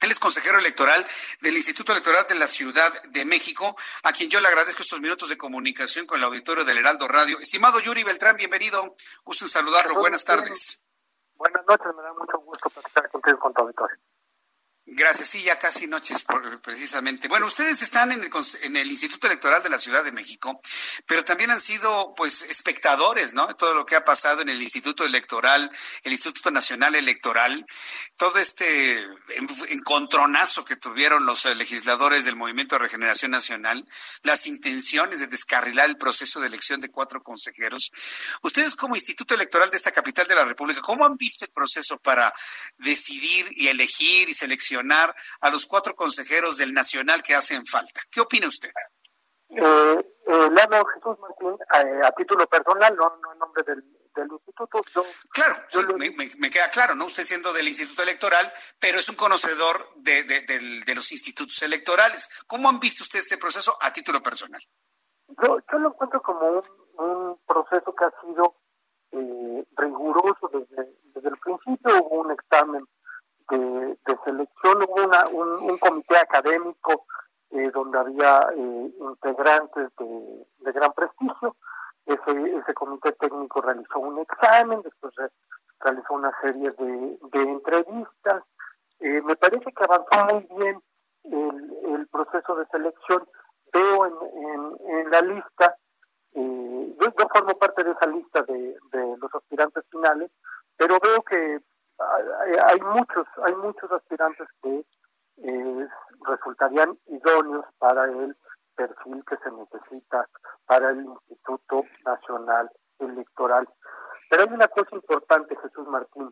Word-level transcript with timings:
Él 0.00 0.10
es 0.12 0.18
consejero 0.20 0.58
electoral 0.58 1.06
del 1.40 1.56
Instituto 1.56 1.92
Electoral 1.92 2.26
de 2.28 2.36
la 2.36 2.46
Ciudad 2.46 3.02
de 3.04 3.24
México, 3.24 3.76
a 4.04 4.12
quien 4.12 4.30
yo 4.30 4.40
le 4.40 4.48
agradezco 4.48 4.82
estos 4.82 5.00
minutos 5.00 5.28
de 5.28 5.36
comunicación 5.36 6.06
con 6.06 6.18
el 6.18 6.24
auditorio 6.24 6.64
del 6.64 6.78
Heraldo 6.78 7.08
Radio. 7.08 7.38
Estimado 7.40 7.80
Yuri 7.80 8.04
Beltrán, 8.04 8.36
bienvenido. 8.36 8.96
Gusto 9.24 9.44
en 9.44 9.48
saludarlo. 9.48 9.96
Buenas 9.96 10.24
tardes. 10.24 10.84
Buenas 11.34 11.64
noches, 11.66 11.86
me 11.96 12.02
da 12.02 12.12
mucho 12.12 12.38
gusto 12.38 12.70
platicar 12.70 13.10
contigo 13.10 13.38
con 13.38 13.52
tu 13.54 13.62
auditorio. 13.62 13.96
Gracias, 14.90 15.28
sí, 15.28 15.42
ya 15.42 15.58
casi 15.58 15.86
noches 15.86 16.24
precisamente. 16.62 17.28
Bueno, 17.28 17.46
ustedes 17.46 17.82
están 17.82 18.10
en 18.10 18.24
el, 18.24 18.30
en 18.62 18.76
el, 18.76 18.90
Instituto 18.90 19.26
Electoral 19.26 19.62
de 19.62 19.68
la 19.68 19.78
Ciudad 19.78 20.02
de 20.02 20.12
México, 20.12 20.62
pero 21.04 21.22
también 21.22 21.50
han 21.50 21.60
sido 21.60 22.14
pues 22.16 22.40
espectadores, 22.42 23.34
¿no? 23.34 23.54
Todo 23.54 23.74
lo 23.74 23.84
que 23.84 23.96
ha 23.96 24.04
pasado 24.06 24.40
en 24.40 24.48
el 24.48 24.62
Instituto 24.62 25.04
Electoral, 25.04 25.70
el 26.04 26.12
Instituto 26.12 26.50
Nacional 26.50 26.94
Electoral, 26.94 27.66
todo 28.16 28.38
este 28.38 29.06
encontronazo 29.68 30.64
que 30.64 30.76
tuvieron 30.76 31.26
los 31.26 31.44
legisladores 31.44 32.24
del 32.24 32.36
Movimiento 32.36 32.76
de 32.76 32.80
Regeneración 32.80 33.30
Nacional, 33.30 33.86
las 34.22 34.46
intenciones 34.46 35.20
de 35.20 35.26
descarrilar 35.26 35.90
el 35.90 35.98
proceso 35.98 36.40
de 36.40 36.46
elección 36.46 36.80
de 36.80 36.90
cuatro 36.90 37.22
consejeros. 37.22 37.92
Ustedes 38.42 38.74
como 38.74 38.96
Instituto 38.96 39.34
Electoral 39.34 39.68
de 39.68 39.76
esta 39.76 39.92
capital 39.92 40.26
de 40.26 40.34
la 40.34 40.46
República, 40.46 40.80
¿cómo 40.80 41.04
han 41.04 41.18
visto 41.18 41.44
el 41.44 41.50
proceso 41.50 41.98
para 41.98 42.32
decidir 42.78 43.46
y 43.50 43.68
elegir 43.68 44.30
y 44.30 44.34
seleccionar 44.34 44.77
a 45.40 45.50
los 45.50 45.66
cuatro 45.66 45.94
consejeros 45.94 46.56
del 46.56 46.72
Nacional 46.72 47.22
que 47.22 47.34
hacen 47.34 47.66
falta. 47.66 48.00
¿Qué 48.10 48.20
opina 48.20 48.48
usted? 48.48 48.70
Eh, 49.50 50.14
eh, 50.26 50.50
Jesús 50.94 51.18
Martín 51.20 51.56
eh, 51.74 52.00
a 52.04 52.12
título 52.12 52.46
personal, 52.46 52.94
no, 52.96 53.18
no 53.22 53.32
en 53.32 53.38
nombre 53.38 53.62
del, 53.62 53.82
del 54.14 54.28
instituto. 54.30 54.82
claro, 55.30 55.54
me, 55.96 56.50
queda 56.50 56.68
claro, 56.70 56.94
¿no? 56.94 57.06
Usted 57.06 57.24
siendo 57.24 57.52
del 57.52 57.68
Instituto 57.68 58.02
Electoral, 58.02 58.52
pero 58.78 58.98
es 58.98 59.08
un 59.08 59.16
conocedor 59.16 59.94
de, 59.96 60.24
de, 60.24 60.94
los 60.94 61.12
institutos 61.12 61.62
electorales. 61.62 62.28
¿Cómo 62.46 62.68
han 62.68 62.78
visto 62.80 63.02
usted 63.02 63.20
este 63.20 63.38
proceso 63.38 63.76
a 63.80 63.92
título 63.92 64.22
personal? 64.22 64.60
Yo, 65.42 65.58
yo 65.72 65.78
lo 65.78 65.88
encuentro 65.88 66.22
como 66.22 66.40
un, 66.40 66.64
un 66.98 67.40
proceso 67.46 67.94
que 67.94 68.04
ha 68.04 68.12
sido 68.20 68.56
eh, 69.12 69.66
riguroso 69.76 70.50
desde, 70.52 70.92
desde 71.14 71.28
el 71.28 71.38
principio. 71.38 72.02
Hubo 72.02 72.20
un 72.20 72.32
examen 72.32 72.86
de, 73.50 74.18
selección, 74.24 74.82
hubo 74.82 75.04
una, 75.04 75.26
un, 75.28 75.78
comité 75.78 76.16
académico 76.18 77.06
eh, 77.50 77.70
donde 77.72 77.98
había 77.98 78.40
eh, 78.54 78.92
integrantes 79.00 79.90
de, 79.98 80.72
gran 80.72 80.92
prestigio. 80.92 81.56
Ese, 82.06 82.74
comité 82.74 83.12
técnico 83.12 83.60
realizó 83.60 83.98
un 83.98 84.18
examen, 84.18 84.80
después 84.82 85.12
realizó 85.80 86.14
una 86.14 86.32
serie 86.40 86.70
de, 86.70 87.42
entrevistas. 87.42 88.42
Eh, 89.00 89.22
me 89.22 89.36
parece 89.36 89.72
que 89.72 89.84
avanzó 89.84 90.34
muy 90.34 90.48
bien 90.58 90.82
el, 91.24 91.94
el 91.94 92.08
proceso 92.08 92.54
de 92.56 92.66
selección. 92.66 93.28
Veo 93.72 94.06
en, 94.06 94.14
en, 94.88 95.10
la 95.10 95.20
lista, 95.20 95.76
yo, 96.32 97.10
yo, 97.18 97.28
formo 97.28 97.54
parte 97.58 97.84
de 97.84 97.90
esa 97.90 98.06
lista 98.06 98.42
de, 98.42 98.76
de 98.92 99.16
los 99.18 99.34
aspirantes 99.34 99.84
finales, 99.90 100.30
pero 100.76 100.98
veo 101.02 101.22
que 101.22 101.60
hay, 102.68 102.80
muchos, 102.80 103.26
hay 103.44 103.54
muchos 103.56 103.90
aspirantes 103.90 104.46
que 104.62 104.84
eh, 105.42 105.88
resultarían 106.26 106.98
idóneos 107.06 107.64
para 107.78 108.04
el 108.04 108.36
perfil 108.76 109.24
que 109.24 109.36
se 109.38 109.50
necesita 109.50 110.28
para 110.66 110.90
el 110.90 111.04
Instituto 111.04 111.82
Nacional 112.04 112.70
Electoral. 112.98 113.68
Pero 114.30 114.42
hay 114.42 114.52
una 114.52 114.68
cosa 114.68 114.94
importante, 114.94 115.56
Jesús 115.56 115.88
Martín, 115.88 116.30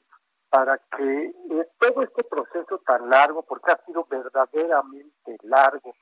para 0.50 0.78
que 0.96 1.24
eh, 1.50 1.68
todo 1.78 2.02
este 2.02 2.24
proceso 2.24 2.78
tan 2.86 3.08
largo, 3.08 3.42
porque 3.42 3.72
ha 3.72 3.84
sido 3.84 4.04
verdaderamente 4.04 5.36
largo 5.42 5.92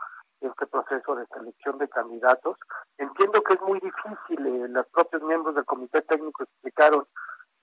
este 0.40 0.66
proceso 0.66 1.14
de 1.14 1.26
selección 1.26 1.78
de 1.78 1.88
candidatos, 1.88 2.58
entiendo 2.98 3.42
que 3.42 3.54
es 3.54 3.60
muy 3.62 3.80
difícil, 3.80 4.46
eh, 4.46 4.68
los 4.68 4.86
propios 4.88 5.22
miembros 5.22 5.54
del 5.54 5.64
comité 5.64 6.02
técnico 6.02 6.42
explicaron 6.42 7.06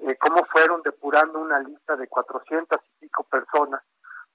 eh, 0.02 0.18
cómo 0.18 0.44
fueron 0.46 0.82
depurando 0.82 1.40
una 1.40 1.60
lista 1.60 1.96
de 1.96 2.08
400 2.08 2.80
y 2.82 3.06
pico 3.06 3.24
personas 3.24 3.82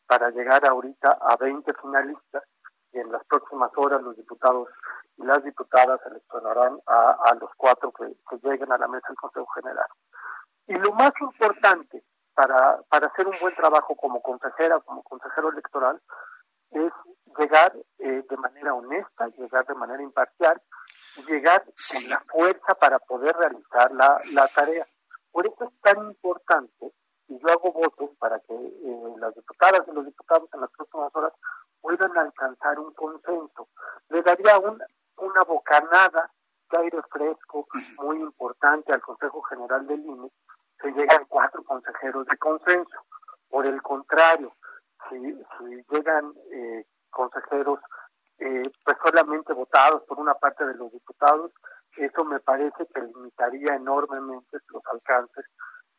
para 0.07 0.31
llegar 0.31 0.65
ahorita 0.65 1.19
a 1.21 1.37
20 1.37 1.73
finalistas 1.75 2.45
y 2.93 2.99
en 2.99 3.11
las 3.11 3.27
próximas 3.27 3.71
horas 3.77 4.01
los 4.03 4.17
diputados 4.17 4.69
y 5.17 5.25
las 5.25 5.43
diputadas 5.43 6.01
seleccionarán 6.03 6.79
a, 6.87 7.35
los 7.41 7.51
cuatro 7.57 7.93
que, 7.93 8.15
lleguen 8.43 8.71
a 8.71 8.79
la 8.79 8.87
mesa 8.87 9.09
del 9.09 9.17
Consejo 9.17 9.47
General. 9.55 9.87
Y 10.67 10.75
lo 10.75 10.93
más 10.93 11.13
importante 11.21 12.05
para, 12.35 12.83
para 12.89 13.07
hacer 13.07 13.27
un 13.27 13.35
buen 13.41 13.55
trabajo 13.55 13.97
como 13.97 14.21
consejera, 14.21 14.79
como 14.81 15.03
consejero 15.03 15.51
electoral, 15.51 16.01
es 16.71 16.93
llegar 17.39 17.75
eh, 17.99 18.25
de 18.29 18.37
manera 18.37 18.75
honesta, 18.75 19.27
llegar 19.39 19.67
de 19.67 19.75
manera 19.75 20.03
imparcial, 20.03 20.61
llegar 21.27 21.65
con 21.65 22.09
la 22.09 22.21
fuerza 22.31 22.75
para 22.75 22.99
poder 22.99 23.35
realizar 23.37 23.91
la, 23.93 24.21
la 24.33 24.47
tarea. 24.49 24.87
Por 25.37 25.47
eso 25.47 25.65
es 25.65 25.81
tan 25.83 25.99
importante, 25.99 26.95
y 27.29 27.39
yo 27.39 27.49
hago 27.51 27.71
votos 27.71 28.09
para 28.19 28.41
que 28.41 28.55
eh, 28.55 29.15
las 29.19 29.35
diputadas 29.35 29.83
y 29.87 29.93
los 29.93 30.07
diputados 30.07 30.49
en 30.55 30.63
las 30.63 30.71
próximas 30.71 31.15
horas 31.15 31.35
puedan 31.83 32.17
alcanzar 32.17 32.79
un 32.79 32.95
consenso. 32.95 33.69
Le 34.09 34.23
daría 34.23 34.59
una 34.59 35.43
bocanada 35.47 36.33
de 36.71 36.79
aire 36.79 37.03
fresco 37.11 37.69
muy 37.99 38.17
importante 38.17 38.95
al 38.95 39.03
Consejo 39.03 39.43
General 39.43 39.87
del 39.87 40.07
INE, 40.07 40.33
se 40.81 40.91
llegan 40.93 41.27
cuatro 41.29 41.63
consejeros 41.65 42.25
de 42.29 42.39
consenso. 42.39 43.05
Por 43.51 43.67
el 43.67 43.83
contrario, 43.83 44.57
si, 45.11 45.19
llegan 45.91 46.33
eh, 46.51 46.87
consejeros 47.11 47.81
eh, 48.39 48.63
pues 48.83 48.97
solamente 49.05 49.53
votados 49.53 50.03
por 50.05 50.19
una 50.19 50.33
parte 50.33 50.65
de 50.65 50.77
los 50.77 50.91
diputados, 50.93 51.53
eso 51.97 52.25
me 52.25 52.41
parece 52.41 52.87
que 52.95 53.01
limitaría 53.01 53.75
enormemente 53.75 54.59
los 54.69 54.83
alcances 54.87 55.45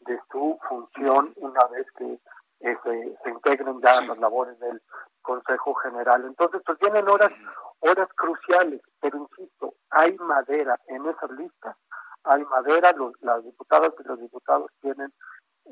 de 0.02 0.19
su 0.31 0.59
función 0.68 1.34
una 1.38 1.66
vez 1.68 1.85
que 1.97 2.19
eh, 2.59 2.78
se, 2.84 3.30
integren 3.30 3.80
ya 3.81 4.02
las 4.02 4.18
labores 4.18 4.59
del 4.59 4.81
Consejo 5.22 5.75
General. 5.75 6.24
Entonces, 6.25 6.62
pues 6.66 6.78
vienen 6.80 7.07
horas, 7.07 7.34
horas 7.80 8.07
cruciales, 8.16 8.81
pero 9.00 9.18
insisto, 9.18 9.74
hay 9.90 10.16
madera 10.18 10.80
en 10.88 11.06
esas 11.06 11.31
listas, 11.31 11.75
hay 12.24 12.44
madera, 12.46 12.91
los, 12.94 13.13
las 13.22 13.44
diputadas 13.44 13.94
y 14.00 14.07
los 14.07 14.19
diputados 14.19 14.72
tienen 14.81 15.13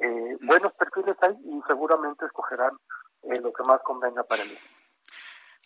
eh, 0.01 0.37
buenos 0.41 0.73
perfiles 0.73 1.15
ahí 1.21 1.37
y 1.43 1.61
seguramente 1.67 2.25
escogerán 2.25 2.77
eh, 3.23 3.39
lo 3.41 3.51
que 3.53 3.63
más 3.63 3.81
convenga 3.81 4.23
para 4.23 4.43
ellos. 4.43 4.59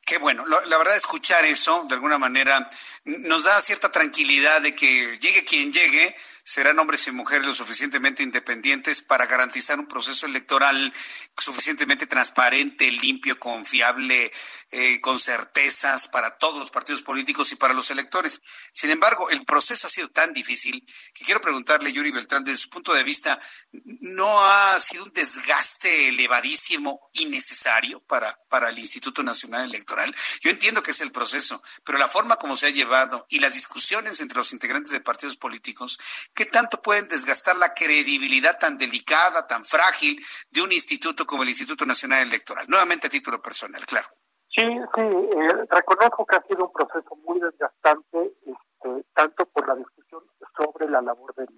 Qué 0.10 0.18
bueno. 0.18 0.44
La 0.46 0.78
verdad, 0.80 0.96
escuchar 0.96 1.46
eso, 1.46 1.86
de 1.88 1.94
alguna 1.94 2.18
manera, 2.18 2.68
nos 3.06 3.44
da 3.44 3.62
cierta 3.62 3.92
tranquilidad 3.92 4.62
de 4.62 4.76
que 4.76 5.18
llegue 5.20 5.44
quien 5.44 5.72
llegue, 5.72 6.16
serán 6.50 6.80
hombres 6.80 7.06
y 7.06 7.12
mujeres 7.12 7.46
lo 7.46 7.54
suficientemente 7.54 8.24
independientes 8.24 9.02
para 9.04 9.28
garantizar 9.28 9.80
un 9.80 9.88
proceso 9.88 10.26
electoral 10.26 10.92
suficientemente 11.38 12.08
transparente, 12.08 12.92
limpio, 12.92 13.40
confiable, 13.40 14.32
eh, 14.72 15.00
con 15.00 15.20
certezas 15.20 16.08
para 16.08 16.38
todos 16.38 16.60
los 16.60 16.72
partidos 16.72 17.04
políticos 17.04 17.52
y 17.52 17.56
para 17.56 17.74
los 17.74 17.92
electores. 17.92 18.42
Sin 18.72 18.90
embargo, 18.90 19.30
el 19.30 19.46
proceso 19.46 19.88
ha 19.88 19.90
sido 19.90 20.10
tan 20.10 20.34
difícil 20.34 20.84
que 21.14 21.24
quiero 21.24 21.40
preguntarle, 21.40 21.94
Yuri 21.94 22.12
Beltrán, 22.12 22.44
desde 22.44 22.60
su 22.60 22.70
punto 22.70 22.94
de 22.94 23.04
vista, 23.04 23.40
¿no 23.72 24.44
ha 24.44 24.80
sido 24.80 25.06
un 25.06 25.14
desgaste 25.14 26.10
elevadísimo, 26.10 27.10
innecesario 27.14 28.02
para, 28.02 28.40
para 28.50 28.70
el 28.70 28.80
Instituto 28.80 29.24
Nacional 29.24 29.66
Electoral? 29.66 30.14
Yo 30.42 30.50
entiendo 30.50 30.84
que 30.84 30.92
es 30.92 31.02
el 31.02 31.12
proceso, 31.12 31.62
pero 31.84 31.98
la 31.98 32.08
forma 32.08 32.36
como 32.38 32.58
se 32.58 32.68
ha 32.68 32.72
llevado 32.72 32.99
y 33.30 33.40
las 33.40 33.54
discusiones 33.54 34.20
entre 34.20 34.38
los 34.38 34.54
integrantes 34.54 34.92
de 34.92 35.02
partidos 35.02 35.38
políticos, 35.38 35.98
¿qué 36.34 36.46
tanto 36.46 36.82
pueden 36.82 37.08
desgastar 37.08 37.56
la 37.58 37.74
credibilidad 37.74 38.58
tan 38.58 38.78
delicada, 38.78 39.48
tan 39.48 39.64
frágil 39.64 40.20
de 40.52 40.62
un 40.62 40.72
instituto 40.72 41.26
como 41.26 41.44
el 41.44 41.50
Instituto 41.50 41.86
Nacional 41.86 42.28
Electoral. 42.28 42.66
Nuevamente 42.68 43.08
a 43.08 43.10
título 43.10 43.42
personal, 43.42 43.86
claro. 43.86 44.08
Sí, 44.50 44.66
sí, 44.66 45.02
eh, 45.02 45.66
reconozco 45.70 46.26
que 46.26 46.36
ha 46.36 46.44
sido 46.44 46.66
un 46.66 46.74
proceso 46.74 47.16
muy 47.24 47.40
desgastante, 47.40 48.34
este, 48.46 49.06
tanto 49.14 49.46
por 49.46 49.68
la 49.68 49.76
discusión 49.76 50.24
sobre 50.58 50.90
la 50.90 51.02
labor 51.02 51.34
del, 51.36 51.50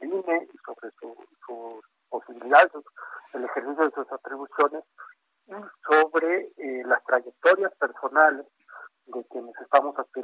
INE 0.00 0.48
y 0.52 0.56
sobre 0.64 0.90
sus 1.00 1.84
posibilidades, 2.08 2.72
el 3.32 3.44
ejercicio 3.44 3.84
de 3.84 3.90
sus 3.94 4.12
atribuciones 4.12 4.84
y 5.46 5.54
sobre 5.88 6.52
eh, 6.56 6.82
las 6.86 7.04
trayectorias 7.04 7.72
personales 7.74 8.46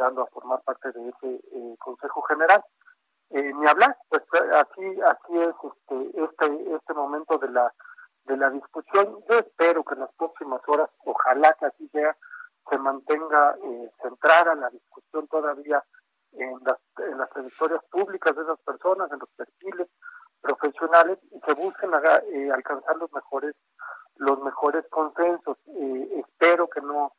aspirando 0.00 0.22
a 0.22 0.26
formar 0.26 0.62
parte 0.62 0.92
de 0.92 1.08
ese 1.08 1.40
eh, 1.52 1.76
Consejo 1.78 2.22
General. 2.22 2.64
Eh, 3.30 3.52
ni 3.54 3.66
hablar, 3.68 3.96
pues 4.08 4.22
así 4.54 5.00
así 5.02 5.38
es 5.38 5.54
este 5.62 6.24
este 6.24 6.74
este 6.74 6.94
momento 6.94 7.38
de 7.38 7.48
la 7.50 7.72
de 8.24 8.36
la 8.36 8.50
discusión. 8.50 9.22
Yo 9.28 9.38
espero 9.38 9.84
que 9.84 9.94
en 9.94 10.00
las 10.00 10.12
próximas 10.14 10.60
horas, 10.66 10.90
ojalá 11.04 11.54
que 11.60 11.66
así 11.66 11.88
sea, 11.90 12.16
se 12.68 12.78
mantenga 12.78 13.56
eh, 13.62 13.90
centrada 14.02 14.54
la 14.54 14.70
discusión 14.70 15.28
todavía 15.28 15.82
en 16.32 16.58
las, 16.64 16.78
en 16.98 17.18
las 17.18 17.30
trayectorias 17.30 17.84
públicas 17.90 18.34
de 18.34 18.42
esas 18.42 18.58
personas, 18.60 19.10
en 19.12 19.18
los 19.18 19.30
perfiles 19.30 19.88
profesionales 20.40 21.18
y 21.30 21.40
que 21.40 21.54
busquen 21.54 21.90
eh, 22.32 22.50
alcanzar 22.52 22.96
los 22.96 23.12
mejores 23.12 23.54
los 24.16 24.42
mejores 24.42 24.84
consensos. 24.90 25.56
Eh, 25.68 26.22
espero 26.26 26.68
que 26.68 26.80
no 26.80 27.12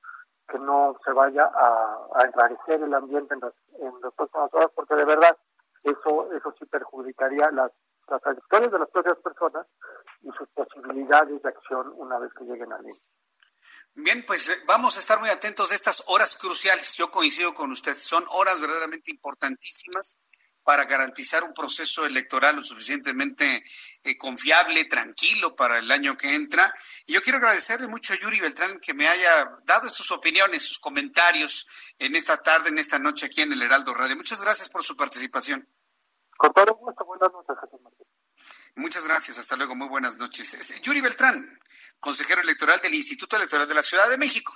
que 0.51 0.59
no 0.59 0.95
se 1.05 1.11
vaya 1.13 1.43
a, 1.45 2.07
a 2.15 2.25
enrarecer 2.25 2.83
el 2.83 2.93
ambiente 2.93 3.33
en 3.33 3.39
las, 3.39 3.53
en 3.79 4.01
las 4.01 4.13
próximas 4.13 4.53
horas, 4.53 4.69
porque 4.75 4.95
de 4.95 5.05
verdad 5.05 5.37
eso 5.83 6.31
eso 6.33 6.53
sí 6.59 6.65
perjudicaría 6.65 7.49
las, 7.51 7.71
las 8.07 8.21
trayectorias 8.21 8.71
de 8.71 8.79
las 8.79 8.89
propias 8.89 9.17
personas 9.17 9.65
y 10.21 10.29
sus 10.37 10.47
posibilidades 10.49 11.41
de 11.41 11.49
acción 11.49 11.93
una 11.95 12.19
vez 12.19 12.31
que 12.37 12.43
lleguen 12.43 12.71
al 12.73 12.81
límite. 12.81 13.05
Bien, 13.93 14.23
pues 14.25 14.49
eh, 14.49 14.63
vamos 14.67 14.95
a 14.97 14.99
estar 14.99 15.19
muy 15.19 15.29
atentos 15.29 15.69
de 15.69 15.75
estas 15.75 16.03
horas 16.07 16.35
cruciales. 16.35 16.95
Yo 16.95 17.09
coincido 17.11 17.53
con 17.53 17.71
usted, 17.71 17.95
son 17.97 18.23
horas 18.29 18.59
verdaderamente 18.59 19.11
importantísimas 19.11 20.17
para 20.71 20.85
garantizar 20.85 21.43
un 21.43 21.53
proceso 21.53 22.05
electoral 22.05 22.55
lo 22.55 22.63
suficientemente 22.63 23.61
eh, 24.03 24.17
confiable, 24.17 24.85
tranquilo 24.85 25.53
para 25.53 25.79
el 25.79 25.91
año 25.91 26.15
que 26.15 26.33
entra. 26.33 26.73
Y 27.05 27.11
yo 27.11 27.21
quiero 27.21 27.39
agradecerle 27.39 27.89
mucho 27.89 28.13
a 28.13 28.17
Yuri 28.17 28.39
Beltrán 28.39 28.79
que 28.79 28.93
me 28.93 29.05
haya 29.05 29.51
dado 29.65 29.89
sus 29.89 30.09
opiniones, 30.11 30.63
sus 30.63 30.79
comentarios 30.79 31.67
en 31.99 32.15
esta 32.15 32.37
tarde, 32.37 32.69
en 32.69 32.77
esta 32.77 32.99
noche 32.99 33.25
aquí 33.25 33.41
en 33.41 33.51
el 33.51 33.61
Heraldo 33.61 33.93
Radio. 33.93 34.15
Muchas 34.15 34.41
gracias 34.41 34.69
por 34.69 34.81
su 34.81 34.95
participación. 34.95 35.67
Con 36.37 36.53
todo 36.53 36.73
gusto, 36.75 37.03
buenas 37.03 37.33
noches, 37.33 37.57
Jesús 37.61 37.81
Martín. 37.83 38.07
Muchas 38.75 39.03
gracias, 39.03 39.39
hasta 39.39 39.57
luego, 39.57 39.75
muy 39.75 39.89
buenas 39.89 40.15
noches. 40.15 40.81
Yuri 40.83 41.01
Beltrán, 41.01 41.59
consejero 41.99 42.39
electoral 42.39 42.79
del 42.79 42.93
Instituto 42.93 43.35
Electoral 43.35 43.67
de 43.67 43.73
la 43.75 43.83
Ciudad 43.83 44.09
de 44.09 44.17
México. 44.17 44.55